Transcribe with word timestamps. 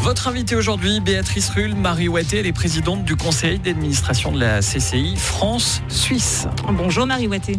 Votre 0.00 0.28
invitée 0.28 0.56
aujourd'hui, 0.56 1.00
Béatrice 1.00 1.48
Rull, 1.48 1.74
Marie 1.74 2.06
Ouatté, 2.06 2.40
elle 2.40 2.46
est 2.46 2.52
présidente 2.52 3.02
du 3.06 3.16
conseil 3.16 3.58
d'administration 3.60 4.30
de 4.30 4.40
la 4.40 4.60
CCI 4.60 5.16
France-Suisse. 5.16 6.46
Bonjour 6.70 7.06
Marie 7.06 7.28
Ouatté. 7.28 7.58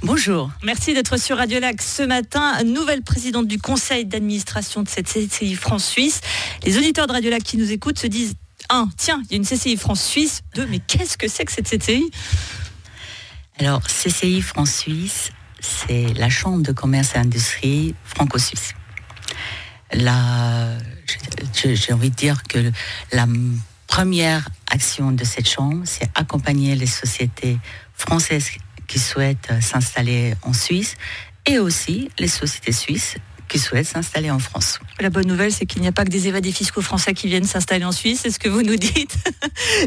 Bonjour. 0.00 0.50
Merci 0.62 0.94
d'être 0.94 1.18
sur 1.18 1.36
Radio 1.36 1.60
Lac 1.60 1.82
ce 1.82 2.02
matin. 2.02 2.64
Nouvelle 2.64 3.02
présidente 3.02 3.48
du 3.48 3.58
conseil 3.58 4.06
d'administration 4.06 4.82
de 4.82 4.88
cette 4.88 5.08
CCI 5.08 5.56
France-Suisse. 5.56 6.22
Les 6.62 6.78
auditeurs 6.78 7.06
de 7.06 7.12
Radio 7.12 7.30
Lac 7.30 7.42
qui 7.42 7.58
nous 7.58 7.70
écoutent 7.70 7.98
se 7.98 8.06
disent 8.06 8.32
un, 8.70 8.88
tiens, 8.96 9.20
il 9.26 9.32
y 9.32 9.34
a 9.34 9.36
une 9.36 9.44
CCI 9.44 9.76
France-Suisse. 9.76 10.40
Deux, 10.54 10.64
mais 10.64 10.78
qu'est-ce 10.78 11.18
que 11.18 11.28
c'est 11.28 11.44
que 11.44 11.52
cette 11.52 11.68
CCI 11.68 12.10
Alors, 13.58 13.82
CCI 13.82 14.40
France-Suisse, 14.40 15.32
c'est 15.64 16.12
la 16.14 16.28
Chambre 16.28 16.62
de 16.62 16.72
commerce 16.72 17.14
et 17.14 17.18
industrie 17.18 17.94
franco-suisse. 18.04 18.74
J'ai 19.92 21.92
envie 21.92 22.10
de 22.10 22.14
dire 22.14 22.42
que 22.44 22.70
la 23.12 23.26
première 23.86 24.48
action 24.70 25.12
de 25.12 25.24
cette 25.24 25.48
Chambre, 25.48 25.82
c'est 25.84 26.10
accompagner 26.14 26.74
les 26.74 26.86
sociétés 26.86 27.58
françaises 27.94 28.50
qui 28.86 28.98
souhaitent 28.98 29.52
s'installer 29.60 30.34
en 30.42 30.52
Suisse 30.52 30.96
et 31.46 31.58
aussi 31.58 32.10
les 32.18 32.28
sociétés 32.28 32.72
suisses 32.72 33.16
qui 33.48 33.58
souhaitent 33.58 33.86
s'installer 33.86 34.30
en 34.30 34.38
France. 34.38 34.78
La 35.00 35.10
bonne 35.10 35.26
nouvelle, 35.26 35.52
c'est 35.52 35.66
qu'il 35.66 35.82
n'y 35.82 35.88
a 35.88 35.92
pas 35.92 36.04
que 36.04 36.10
des 36.10 36.28
évadés 36.28 36.52
fiscaux 36.52 36.82
français 36.82 37.14
qui 37.14 37.28
viennent 37.28 37.44
s'installer 37.44 37.84
en 37.84 37.92
Suisse, 37.92 38.20
c'est 38.22 38.30
ce 38.30 38.38
que 38.38 38.48
vous 38.48 38.62
nous 38.62 38.76
dites 38.76 39.16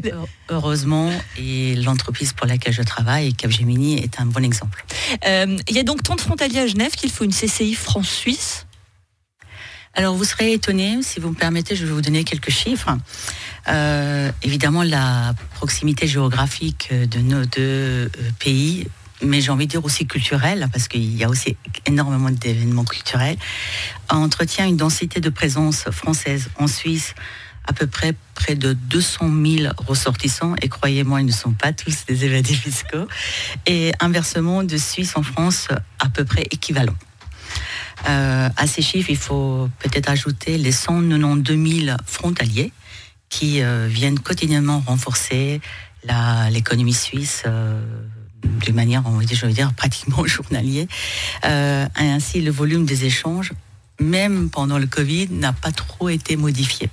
Heureusement, 0.49 1.11
et 1.38 1.75
l'entreprise 1.75 2.34
pour 2.34 2.48
laquelle 2.48 2.73
je 2.73 2.84
travaille, 2.84 3.34
Capgemini, 3.34 4.01
est 4.01 4.20
un 4.20 4.25
bon 4.25 4.43
exemple. 4.43 4.85
Euh, 5.25 5.57
il 5.67 5.75
y 5.75 5.79
a 5.79 5.84
donc 5.84 6.03
tant 6.03 6.15
de 6.15 6.21
frontaliers 6.21 6.59
à 6.59 6.67
Genève 6.67 6.91
qu'il 6.91 7.12
faut 7.12 7.23
une 7.23 7.34
CCI 7.34 7.73
France-Suisse 7.73 8.67
alors 9.98 10.13
vous 10.13 10.26
serez 10.26 10.53
étonné, 10.53 10.99
si 11.01 11.20
vous 11.20 11.32
me 11.32 11.35
permettez, 11.35 11.76
je 11.76 11.84
vais 11.84 11.91
vous 11.91 12.04
donner 12.04 12.23
quelques 12.23 12.51
chiffres. 12.51 12.95
Euh, 13.67 14.32
évidemment, 14.43 14.84
la 14.84 15.34
proximité 15.55 16.05
géographique 16.05 16.93
de 16.93 17.17
nos 17.17 17.45
deux 17.45 17.57
euh, 17.62 18.10
pays 18.37 18.85
mais 19.21 19.41
j'ai 19.41 19.51
envie 19.51 19.65
de 19.65 19.71
dire 19.71 19.85
aussi 19.85 20.05
culturel, 20.05 20.68
parce 20.71 20.87
qu'il 20.87 21.15
y 21.15 21.23
a 21.23 21.29
aussi 21.29 21.57
énormément 21.85 22.29
d'événements 22.29 22.85
culturels, 22.85 23.37
entretient 24.10 24.65
une 24.68 24.77
densité 24.77 25.20
de 25.20 25.29
présence 25.29 25.90
française 25.91 26.49
en 26.57 26.68
Suisse 26.68 27.13
à 27.65 27.73
peu 27.73 27.85
près 27.85 28.15
près 28.34 28.55
de 28.55 28.73
200 28.73 29.29
000 29.45 29.73
ressortissants, 29.77 30.55
et 30.62 30.70
croyez-moi, 30.70 31.21
ils 31.21 31.26
ne 31.26 31.32
sont 31.32 31.51
pas 31.51 31.73
tous 31.73 32.05
des 32.05 32.23
évadés 32.23 32.54
fiscaux, 32.54 33.07
et 33.65 33.91
inversement, 33.99 34.63
de 34.63 34.77
Suisse 34.77 35.13
en 35.15 35.23
France, 35.23 35.68
à 35.99 36.10
peu 36.10 36.23
près 36.23 36.43
équivalent. 36.51 36.95
Euh, 38.07 38.49
à 38.55 38.68
ces 38.68 38.82
chiffres, 38.82 39.10
il 39.10 39.18
faut 39.18 39.70
peut-être 39.79 40.10
ajouter 40.10 40.57
les 40.57 40.71
192 40.71 41.85
000 41.85 41.98
frontaliers 42.05 42.71
qui 43.29 43.62
euh, 43.62 43.88
viennent 43.90 44.20
quotidiennement 44.20 44.84
renforcer 44.85 45.60
l'économie 46.51 46.93
suisse. 46.93 47.43
Euh, 47.45 47.82
de 48.43 48.71
manière, 48.71 49.04
dire, 49.54 49.74
pratiquement 49.74 50.26
journalier. 50.26 50.88
Euh, 51.46 51.88
ainsi, 51.96 52.41
le 52.41 52.52
volume 52.52 52.85
des 52.85 53.05
échanges, 53.05 53.54
même 53.99 54.49
pendant 54.49 54.77
le 54.77 54.88
Covid, 54.88 55.29
n'a 55.32 55.54
pas 55.54 55.71
trop 55.71 56.10
été 56.10 56.35
modifié. 56.35 56.90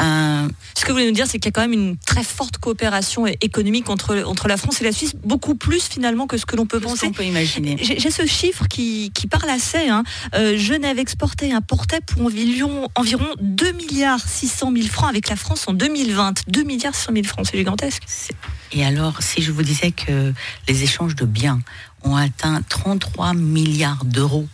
Euh, 0.00 0.48
ce 0.74 0.82
que 0.82 0.88
vous 0.88 0.94
voulez 0.94 1.06
nous 1.06 1.14
dire, 1.14 1.26
c'est 1.26 1.38
qu'il 1.38 1.46
y 1.46 1.48
a 1.48 1.52
quand 1.52 1.62
même 1.62 1.72
une 1.72 1.96
très 1.96 2.22
forte 2.22 2.58
coopération 2.58 3.26
économique 3.26 3.90
entre, 3.90 4.22
entre 4.24 4.48
la 4.48 4.56
France 4.56 4.80
et 4.80 4.84
la 4.84 4.92
Suisse, 4.92 5.14
beaucoup 5.24 5.54
plus 5.54 5.82
finalement 5.82 6.26
que 6.26 6.36
ce 6.36 6.46
que 6.46 6.56
l'on 6.56 6.66
peut 6.66 6.80
penser. 6.80 7.06
On 7.06 7.12
peut 7.12 7.24
imaginer. 7.24 7.76
J'ai 7.80 8.10
ce 8.10 8.26
chiffre 8.26 8.68
qui, 8.68 9.10
qui 9.12 9.26
parle 9.26 9.50
assez. 9.50 9.88
Hein. 9.88 10.04
Euh, 10.34 10.56
Genève 10.56 10.98
exportait 10.98 11.48
et 11.48 11.52
importait 11.52 12.00
pour 12.00 12.26
environ, 12.26 12.88
environ 12.94 13.26
2 13.40 13.72
milliards 13.72 14.20
600 14.20 14.72
000 14.74 14.88
francs 14.88 15.08
avec 15.08 15.28
la 15.28 15.36
France 15.36 15.66
en 15.66 15.72
2020. 15.72 16.44
2 16.48 16.62
milliards 16.62 16.94
600 16.94 17.12
000 17.14 17.24
francs, 17.26 17.46
c'est 17.50 17.58
gigantesque. 17.58 18.04
Et 18.72 18.84
alors, 18.84 19.22
si 19.22 19.42
je 19.42 19.50
vous 19.50 19.62
disais 19.62 19.92
que 19.92 20.32
les 20.68 20.82
échanges 20.82 21.16
de 21.16 21.24
biens 21.24 21.60
ont 22.04 22.16
atteint 22.16 22.62
33 22.68 23.34
milliards 23.34 24.04
d'euros 24.04 24.46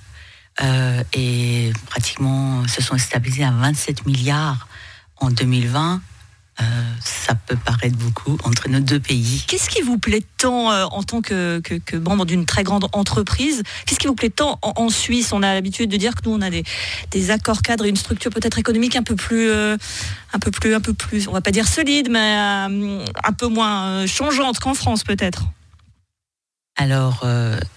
euh, 0.63 1.03
et 1.13 1.73
pratiquement 1.87 2.67
se 2.69 2.81
sont 2.81 2.97
stabilisés 2.97 3.45
à 3.45 3.51
27 3.51 4.07
milliards 4.07 4.69
en 5.25 5.31
2020, 5.31 6.01
euh, 6.61 6.65
ça 7.01 7.35
peut 7.35 7.57
paraître 7.57 7.97
beaucoup 7.97 8.39
entre 8.45 8.69
nos 8.69 8.79
deux 8.79 9.01
pays. 9.01 9.45
Qu'est-ce 9.49 9.69
qui 9.69 9.83
vous 9.83 9.99
plaît 9.99 10.23
tant 10.39 10.71
euh, 10.71 10.85
en 10.85 11.03
tant 11.03 11.21
que, 11.21 11.61
membre 11.99 12.27
d'une 12.27 12.47
très 12.47 12.63
grande 12.63 12.87
entreprise? 12.93 13.63
Qu'est-ce 13.87 13.99
qui 13.99 14.07
vous 14.07 14.15
plaît 14.15 14.31
tant 14.31 14.59
en, 14.63 14.89
Suisse? 14.91 15.33
On 15.33 15.43
a 15.43 15.55
l'habitude 15.55 15.91
de 15.91 15.97
dire 15.97 16.15
que 16.15 16.29
nous 16.29 16.35
on 16.37 16.43
a 16.43 16.51
des, 16.51 17.31
accords 17.31 17.63
cadres 17.63 17.87
et 17.87 17.89
une 17.89 17.97
structure 17.97 18.31
peut-être 18.31 18.59
économique 18.59 18.95
un 18.97 19.03
peu 19.03 19.17
plus, 19.17 19.51
un 19.51 20.39
peu 20.41 20.51
plus, 20.51 20.75
un 20.75 20.81
peu 20.81 20.93
plus, 20.93 21.27
on 21.27 21.33
va 21.33 21.41
pas 21.41 21.51
dire 21.51 21.67
solide, 21.67 22.09
mais 22.11 22.37
un 22.37 23.33
peu 23.37 23.49
moins 23.49 24.07
changeante 24.07 24.61
qu'en 24.61 24.75
France 24.75 25.03
peut-être. 25.03 25.45
Alors, 26.77 27.27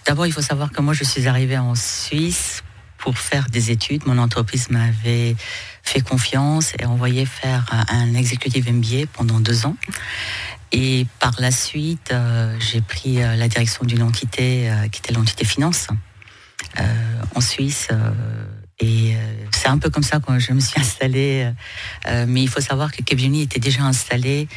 d'abord, 0.06 0.26
il 0.26 0.32
faut 0.32 0.42
savoir 0.42 0.70
que 0.70 0.82
moi, 0.82 0.92
je 0.92 1.04
suis 1.04 1.26
arrivée 1.26 1.58
en 1.58 1.74
Suisse 1.74 2.62
pour 3.08 3.16
faire 3.16 3.48
des 3.48 3.70
études. 3.70 4.04
Mon 4.04 4.18
entreprise 4.18 4.68
m'avait 4.68 5.34
fait 5.82 6.02
confiance 6.02 6.74
et 6.78 6.84
envoyé 6.84 7.24
faire 7.24 7.64
un 7.88 8.12
exécutif 8.12 8.70
MBA 8.70 9.06
pendant 9.14 9.40
deux 9.40 9.64
ans. 9.64 9.76
Et 10.72 11.06
par 11.18 11.32
la 11.38 11.50
suite, 11.50 12.10
euh, 12.12 12.54
j'ai 12.60 12.82
pris 12.82 13.22
euh, 13.22 13.34
la 13.34 13.48
direction 13.48 13.86
d'une 13.86 14.02
entité 14.02 14.70
euh, 14.70 14.88
qui 14.88 15.00
était 15.00 15.14
l'entité 15.14 15.46
finance 15.46 15.88
en 17.34 17.40
Suisse. 17.40 17.88
et 18.78 19.16
c'est 19.52 19.68
un 19.68 19.78
peu 19.78 19.88
comme 19.88 20.02
ça 20.02 20.20
quand 20.20 20.38
je 20.38 20.52
me 20.52 20.60
suis 20.60 20.78
installée. 20.84 21.50
mais 22.26 22.42
il 22.42 22.48
faut 22.48 22.60
savoir 22.60 22.92
que 22.92 23.02
Capgemini 23.02 23.40
était 23.42 23.58
déjà 23.58 23.84
installé 23.84 24.48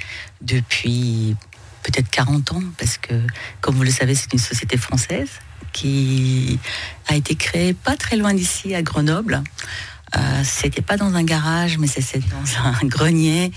depuis 0.42 1.38
peut-être 1.84 2.10
40 2.10 2.54
ans, 2.54 2.64
parce 2.78 2.98
que, 2.98 3.14
comme 3.62 3.76
vous 3.76 3.84
le 3.84 3.92
savez, 3.92 4.16
c'est 4.16 4.32
une 4.34 4.40
société 4.40 4.78
française 4.78 5.30
qui 5.74 6.60
a 7.08 7.16
été 7.16 7.36
créé 7.36 7.74
pas 7.74 7.96
très 7.96 8.18
loin 8.18 8.34
d'ici, 8.34 8.76
à 8.76 8.82
Grenoble. 8.82 9.44
Euh, 10.18 10.42
c'était 10.44 10.82
pas 10.82 10.98
dans 10.98 11.14
un 11.16 11.24
garage, 11.24 11.78
mais 11.78 11.88
c'était 11.88 12.20
dans 12.20 12.66
un 12.66 12.76
grenier 12.88 13.52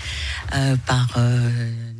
euh, 0.53 0.77
par 0.85 1.07
euh, 1.17 1.49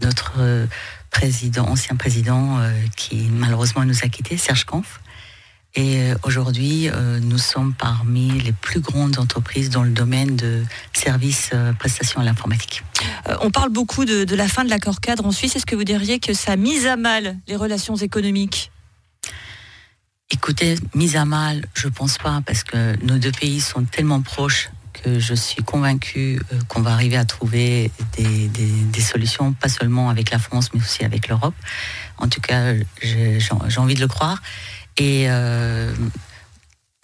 notre 0.02 0.68
président, 1.12 1.68
ancien 1.68 1.96
président, 1.96 2.60
qui 2.98 3.30
malheureusement 3.32 3.86
nous 3.86 4.00
a 4.04 4.10
quittés, 4.10 4.38
Serge 4.38 4.66
Kampf. 4.66 5.00
Et 5.76 6.12
aujourd'hui, 6.24 6.90
nous 7.22 7.38
sommes 7.38 7.74
parmi 7.74 8.30
les 8.40 8.54
plus 8.54 8.80
grandes 8.80 9.20
entreprises 9.20 9.70
dans 9.70 9.84
le 9.84 9.90
domaine 9.90 10.36
de 10.38 10.64
services, 10.94 11.52
prestations 11.80 12.22
à 12.22 12.24
l'informatique. 12.24 12.84
on 13.42 13.52
parle 13.52 13.70
beaucoup 13.70 14.06
de, 14.06 14.24
de 14.24 14.36
la 14.36 14.48
fin 14.48 14.64
de 14.64 14.70
l'accord 14.70 15.02
cadre 15.02 15.26
en 15.26 15.32
Suisse. 15.32 15.56
Est-ce 15.56 15.66
que 15.66 15.76
vous 15.76 15.84
diriez 15.84 16.20
que 16.20 16.34
ça 16.34 16.54
a 16.54 16.56
mis 16.56 16.88
à 16.88 16.96
mal 16.96 17.38
les 17.48 17.58
relations 17.58 17.96
économiques? 17.98 18.72
Écoutez, 20.32 20.76
mise 20.96 21.16
à 21.18 21.26
mal, 21.26 21.66
je 21.76 21.88
pense 21.88 22.18
pas, 22.18 22.42
parce 22.46 22.64
que 22.64 22.96
nos 23.06 23.20
deux 23.20 23.32
pays 23.32 23.62
sont 23.62 23.84
tellement 23.84 24.22
proches 24.22 24.70
que 24.92 25.20
je 25.20 25.36
suis 25.36 25.62
convaincue 25.62 26.40
euh, 26.52 26.60
qu'on 26.68 26.82
va 26.82 26.94
arriver 26.94 27.18
à 27.18 27.26
trouver 27.26 27.92
des, 28.18 29.02
solutions, 29.02 29.54
pas 29.54 29.70
seulement 29.70 30.10
avec 30.10 30.32
la 30.32 30.40
France, 30.40 30.72
mais 30.74 30.82
aussi 30.82 31.06
avec 31.06 31.28
l'Europe. 31.28 31.54
En 32.18 32.28
tout 32.28 32.42
cas, 32.42 32.74
j'ai 33.02 33.40
envie 33.78 33.94
de 33.94 34.00
le 34.00 34.08
croire. 34.08 34.42
Et 34.98 35.26
euh, 35.30 35.94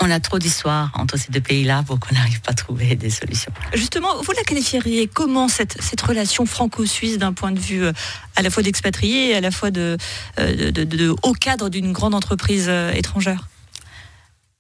on 0.02 0.10
a 0.10 0.20
trop 0.20 0.40
d'histoires 0.40 0.92
entre 0.96 1.18
ces 1.18 1.32
deux 1.32 1.42
pays-là 1.42 1.84
pour 1.86 2.00
qu'on 2.00 2.16
n'arrive 2.16 2.42
pas 2.42 2.52
à 2.52 2.54
trouver 2.54 2.96
des 2.96 3.10
solutions. 3.10 3.52
Justement, 3.74 4.22
vous 4.22 4.32
la 4.32 4.44
qualifieriez 4.44 5.08
comment 5.08 5.48
cette, 5.48 5.82
cette 5.82 6.02
relation 6.02 6.46
franco-suisse 6.46 7.18
d'un 7.18 7.34
point 7.34 7.52
de 7.52 7.60
vue 7.60 7.84
euh, 7.84 7.92
à 8.36 8.42
la 8.42 8.50
fois 8.50 8.64
d'expatriés 8.64 9.32
et 9.32 9.36
à 9.36 9.42
la 9.42 9.52
fois 9.52 9.72
de, 9.72 9.98
euh, 10.40 10.72
de, 10.72 11.16
haut 11.24 11.34
cadre 11.34 11.70
d'une 11.70 11.92
grande 11.92 12.16
entreprise 12.16 12.70
étrangère? 12.94 13.48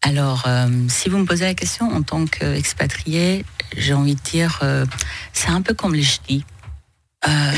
Alors, 0.03 0.47
si 0.89 1.09
vous 1.09 1.19
me 1.19 1.25
posez 1.25 1.45
la 1.45 1.53
question 1.53 1.87
en 1.93 2.01
tant 2.01 2.25
qu'expatrié, 2.25 3.45
j'ai 3.77 3.93
envie 3.93 4.15
de 4.15 4.21
dire, 4.21 4.59
c'est 5.31 5.49
un 5.49 5.61
peu 5.61 5.75
comme 5.75 5.93
les 5.93 6.01
ch'tis. 6.01 6.43
Euh, 7.27 7.29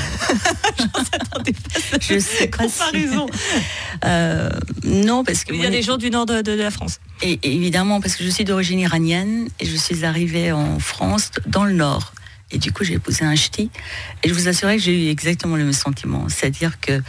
je 2.01 2.19
sais 2.19 2.48
pas 2.48 2.57
comparaison. 2.68 3.27
Euh, 4.04 4.50
non, 4.83 5.24
parce 5.24 5.45
que 5.45 5.54
il 5.54 5.62
y 5.62 5.65
a 5.65 5.69
des 5.69 5.81
gens 5.81 5.98
du 5.98 6.10
nord 6.10 6.25
de, 6.25 6.51
la 6.51 6.71
France. 6.71 7.00
Et, 7.21 7.39
évidemment, 7.44 8.01
parce 8.01 8.15
que 8.15 8.24
je 8.24 8.30
suis 8.30 8.44
d'origine 8.44 8.80
iranienne 8.80 9.48
et 9.60 9.65
je 9.65 9.75
suis 9.75 10.04
arrivée 10.04 10.51
en 10.51 10.80
France 10.80 11.31
dans 11.48 11.63
le 11.63 11.74
nord. 11.74 12.13
Et 12.51 12.57
du 12.60 12.71
coup, 12.71 12.83
j'ai 12.83 12.95
épousé 12.95 13.24
un 13.25 13.36
ch'ti. 13.36 13.71
Et 14.21 14.30
je 14.30 14.33
vous 14.33 14.48
assurais 14.48 14.77
que 14.77 14.83
j'ai 14.83 15.07
eu 15.07 15.10
exactement 15.10 15.56
le 15.56 15.63
même 15.63 15.74
sentiment. 15.74 16.27
C'est-à-dire 16.30 16.80
que 16.80 17.01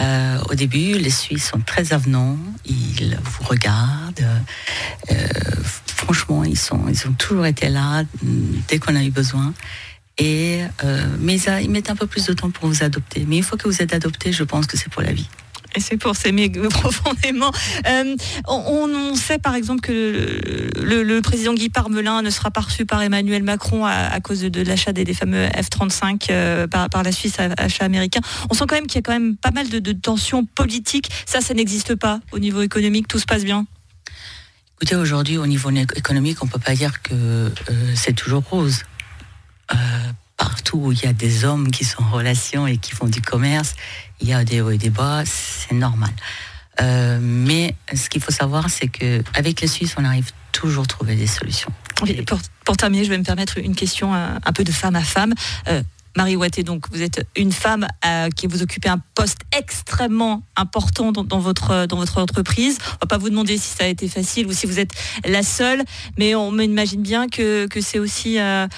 euh, 0.00 0.38
au 0.50 0.54
début, 0.54 0.94
les 0.94 1.10
Suisses 1.10 1.50
sont 1.50 1.60
très 1.60 1.92
avenants. 1.92 2.36
Ils 2.64 3.16
vous 3.22 3.44
regardent. 3.44 4.26
franchement, 5.86 6.42
ils, 6.42 6.58
sont, 6.58 6.88
ils 6.88 7.06
ont 7.06 7.12
toujours 7.12 7.46
été 7.46 7.68
là 7.68 8.02
dès 8.66 8.78
qu'on 8.78 8.96
a 8.96 9.04
eu 9.04 9.10
besoin. 9.10 9.52
Et, 10.18 10.62
euh, 10.84 11.06
mais 11.20 11.38
ça, 11.38 11.60
ils 11.60 11.70
mettent 11.70 11.90
un 11.90 11.96
peu 11.96 12.06
plus 12.06 12.26
de 12.26 12.32
temps 12.32 12.50
pour 12.50 12.68
vous 12.68 12.82
adopter. 12.82 13.24
Mais 13.26 13.36
une 13.38 13.42
fois 13.42 13.56
que 13.56 13.68
vous 13.68 13.82
êtes 13.82 13.92
adopté, 13.92 14.32
je 14.32 14.44
pense 14.44 14.66
que 14.66 14.76
c'est 14.76 14.90
pour 14.90 15.02
la 15.02 15.12
vie. 15.12 15.28
Et 15.74 15.80
c'est 15.80 15.96
pour 15.96 16.16
s'aimer 16.16 16.48
profondément. 16.70 17.52
Euh, 17.86 18.16
on, 18.46 19.14
sait 19.14 19.38
par 19.38 19.54
exemple 19.54 19.80
que 19.80 20.70
le, 20.80 21.20
président 21.20 21.54
Guy 21.54 21.68
Parmelin 21.68 22.22
ne 22.22 22.30
sera 22.30 22.50
pas 22.50 22.62
reçu 22.62 22.86
par 22.86 23.02
Emmanuel 23.02 23.42
Macron 23.42 23.84
à, 23.84 24.18
cause 24.20 24.40
de, 24.40 24.62
l'achat 24.62 24.92
des, 24.92 25.12
fameux 25.14 25.46
F-35 25.46 26.26
euh, 26.30 26.66
par, 26.66 27.02
la 27.02 27.12
Suisse, 27.12 27.36
achat 27.38 27.84
américain. 27.84 28.20
On 28.50 28.54
sent 28.54 28.64
quand 28.68 28.76
même 28.76 28.86
qu'il 28.86 28.96
y 28.96 28.98
a 28.98 29.02
quand 29.02 29.12
même 29.12 29.36
pas 29.36 29.50
mal 29.50 29.68
de, 29.68 29.92
tensions 29.92 30.44
politiques. 30.44 31.10
Ça, 31.26 31.40
ça 31.40 31.54
n'existe 31.54 31.94
pas 31.94 32.20
au 32.32 32.38
niveau 32.38 32.62
économique. 32.62 33.08
Tout 33.08 33.18
se 33.18 33.26
passe 33.26 33.44
bien. 33.44 33.66
Écoutez, 34.76 34.96
aujourd'hui, 34.96 35.38
au 35.38 35.46
niveau 35.46 35.70
économique, 35.70 36.42
on 36.42 36.46
ne 36.46 36.50
peut 36.50 36.60
pas 36.60 36.74
dire 36.74 37.02
que 37.02 37.14
euh, 37.14 37.50
c'est 37.94 38.14
toujours 38.14 38.44
rose. 38.44 38.84
Où 40.72 40.92
il 40.92 41.02
y 41.02 41.06
a 41.06 41.12
des 41.12 41.44
hommes 41.44 41.70
qui 41.70 41.84
sont 41.84 42.02
en 42.02 42.10
relation 42.10 42.66
et 42.66 42.76
qui 42.76 42.92
font 42.92 43.06
du 43.06 43.20
commerce, 43.20 43.74
il 44.20 44.28
y 44.28 44.32
a 44.32 44.44
des 44.44 44.60
hauts 44.60 44.70
et 44.70 44.78
des 44.78 44.90
bas, 44.90 45.22
c'est 45.24 45.74
normal. 45.74 46.10
Euh, 46.80 47.18
mais 47.20 47.74
ce 47.92 48.08
qu'il 48.08 48.22
faut 48.22 48.32
savoir, 48.32 48.70
c'est 48.70 48.88
qu'avec 48.88 49.60
les 49.60 49.66
Suisses, 49.66 49.94
on 49.98 50.04
arrive 50.04 50.30
toujours 50.52 50.84
à 50.84 50.86
trouver 50.86 51.16
des 51.16 51.26
solutions. 51.26 51.72
Pour, 52.64 52.76
terminer, 52.76 53.04
je 53.04 53.10
vais 53.10 53.18
me 53.18 53.24
permettre 53.24 53.58
une 53.58 53.74
question 53.74 54.14
euh, 54.14 54.28
un, 54.44 54.52
peu 54.52 54.64
de 54.64 54.70
femme 54.70 54.94
à 54.94 55.02
femme. 55.02 55.34
Euh, 55.68 55.82
Marie 56.18 56.34
Ouatté, 56.34 56.64
donc 56.64 56.86
vous 56.90 57.00
êtes 57.00 57.24
une 57.36 57.52
femme 57.52 57.86
qui 58.34 58.48
vous 58.48 58.60
occupez 58.60 58.88
un 58.88 59.00
poste 59.14 59.38
extrêmement 59.56 60.42
important 60.56 61.12
dans, 61.12 61.38
votre, 61.38 61.86
dans 61.86 61.96
votre 61.96 62.18
entreprise. 62.18 62.78
On 62.94 62.98
va 63.02 63.06
pas 63.06 63.18
vous 63.18 63.30
demander 63.30 63.56
si 63.56 63.68
ça 63.68 63.84
a 63.84 63.86
été 63.86 64.08
facile 64.08 64.48
ou 64.48 64.52
si 64.52 64.66
vous 64.66 64.80
êtes 64.80 64.90
la 65.24 65.44
seule, 65.44 65.84
mais 66.18 66.34
on 66.34 66.58
imagine 66.58 67.02
bien 67.02 67.28
que, 67.28 67.68
que 67.68 67.80
c'est 67.80 68.00
aussi 68.00 68.36
un, 68.40 68.68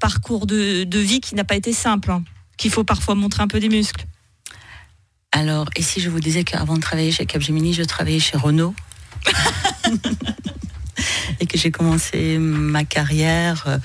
parcours 0.00 0.48
de, 0.48 0.82
de, 0.82 0.98
vie 0.98 1.20
qui 1.20 1.36
n'a 1.36 1.44
pas 1.44 1.54
été 1.54 1.72
simple, 1.72 2.10
hein, 2.10 2.24
qu'il 2.56 2.72
faut 2.72 2.82
parfois 2.82 3.14
montrer 3.14 3.44
un 3.44 3.48
peu 3.48 3.60
des 3.60 3.68
muscles. 3.68 4.04
Alors, 5.30 5.68
et 5.76 5.82
si 5.82 6.00
je 6.00 6.10
vous 6.10 6.18
disais 6.18 6.42
qu'avant 6.42 6.74
de 6.74 6.80
travailler 6.80 7.12
chez 7.12 7.26
Capgemini, 7.26 7.74
je 7.74 7.84
travaillais 7.84 8.18
chez 8.18 8.36
Renault 8.36 8.74
et 11.38 11.46
que 11.46 11.56
j'ai 11.58 11.70
commencé 11.70 12.38
ma 12.38 12.84
carrière 12.84 13.62
euh, 13.68 13.78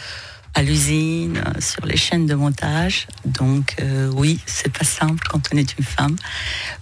à 0.54 0.64
l'usine, 0.64 1.38
euh, 1.38 1.62
sur 1.62 1.86
les 1.86 1.98
chaînes 1.98 2.26
de 2.26 2.36
montage. 2.36 3.08
Donc 3.26 3.76
euh, 3.80 4.12
oui, 4.16 4.40
c'est 4.46 4.72
pas 4.72 4.86
simple 4.86 5.28
quand 5.30 5.42
on 5.54 5.58
est 5.58 5.78
une 5.78 5.86
femme, 5.86 6.16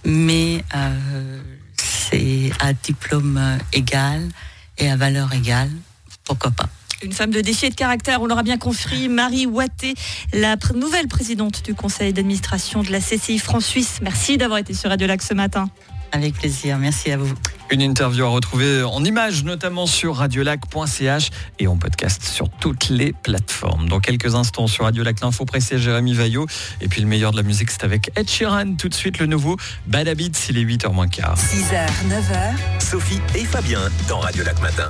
mais 0.04 0.64
c'est 1.76 2.50
à 2.60 2.72
diplôme 2.72 3.58
égal 3.72 4.28
et 4.78 4.90
à 4.90 4.96
valeur 4.96 5.32
égale, 5.32 5.70
pourquoi 6.24 6.50
pas? 6.50 6.68
Une 7.02 7.12
femme 7.12 7.30
de 7.30 7.40
défi 7.40 7.66
et 7.66 7.70
de 7.70 7.74
caractère, 7.74 8.20
on 8.20 8.26
l'aura 8.26 8.42
bien 8.42 8.58
compris. 8.58 9.08
Marie 9.08 9.46
Watté, 9.46 9.94
la 10.34 10.56
nouvelle 10.74 11.08
présidente 11.08 11.64
du 11.64 11.74
conseil 11.74 12.12
d'administration 12.12 12.82
de 12.82 12.92
la 12.92 13.00
CCI 13.00 13.38
France-Suisse. 13.38 14.00
Merci 14.02 14.36
d'avoir 14.36 14.58
été 14.58 14.74
sur 14.74 14.90
Radio 14.90 15.06
Lac 15.06 15.22
ce 15.22 15.32
matin. 15.32 15.70
Avec 16.12 16.34
plaisir, 16.34 16.78
merci 16.78 17.10
à 17.10 17.16
vous. 17.16 17.32
Une 17.70 17.82
interview 17.82 18.24
à 18.24 18.28
retrouver 18.28 18.82
en 18.82 19.04
images, 19.04 19.44
notamment 19.44 19.86
sur 19.86 20.16
radiolac.ch 20.16 21.30
et 21.58 21.66
en 21.68 21.76
podcast 21.76 22.22
sur 22.24 22.48
toutes 22.48 22.88
les 22.88 23.12
plateformes. 23.12 23.88
Dans 23.88 24.00
quelques 24.00 24.34
instants 24.34 24.66
sur 24.66 24.84
Radio 24.84 25.04
Lac, 25.04 25.20
l'info 25.20 25.44
pressée 25.44 25.78
Jérémy 25.78 26.14
Vaillot. 26.14 26.46
Et 26.80 26.88
puis 26.88 27.00
le 27.00 27.06
meilleur 27.06 27.30
de 27.30 27.36
la 27.36 27.42
musique, 27.42 27.70
c'est 27.70 27.84
avec 27.84 28.10
Ed 28.16 28.28
Sheeran. 28.28 28.74
Tout 28.74 28.88
de 28.88 28.94
suite, 28.94 29.18
le 29.18 29.26
nouveau 29.26 29.56
Bad 29.86 30.08
Habits, 30.08 30.32
il 30.48 30.58
est 30.58 30.64
8h 30.64 30.92
moins 30.92 31.08
quart. 31.08 31.36
6h, 31.36 31.86
9h. 32.08 32.80
Sophie 32.80 33.20
et 33.36 33.44
Fabien 33.44 33.80
dans 34.08 34.18
Radio 34.18 34.42
Lac 34.42 34.60
Matin. 34.60 34.88